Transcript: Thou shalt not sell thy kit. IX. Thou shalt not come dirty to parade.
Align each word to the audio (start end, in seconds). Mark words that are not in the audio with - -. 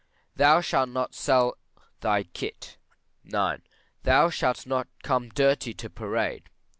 Thou 0.35 0.61
shalt 0.61 0.89
not 0.89 1.13
sell 1.13 1.55
thy 1.99 2.23
kit. 2.23 2.79
IX. 3.23 3.61
Thou 4.01 4.31
shalt 4.31 4.65
not 4.65 4.87
come 5.03 5.29
dirty 5.29 5.75
to 5.75 5.91
parade. 5.91 6.49